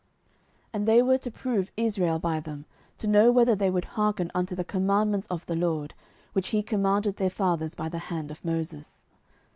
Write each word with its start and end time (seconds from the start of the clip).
07:003:004 0.01 0.09
And 0.73 0.87
they 0.87 1.01
were 1.03 1.17
to 1.19 1.29
prove 1.29 1.71
Israel 1.77 2.17
by 2.17 2.39
them, 2.39 2.65
to 2.97 3.05
know 3.07 3.31
whether 3.31 3.55
they 3.55 3.69
would 3.69 3.85
hearken 3.85 4.31
unto 4.33 4.55
the 4.55 4.63
commandments 4.63 5.27
of 5.27 5.45
the 5.45 5.53
LORD, 5.55 5.93
which 6.33 6.47
he 6.47 6.63
commanded 6.63 7.17
their 7.17 7.29
fathers 7.29 7.75
by 7.75 7.87
the 7.87 7.99
hand 7.99 8.31
of 8.31 8.43
Moses. 8.43 9.05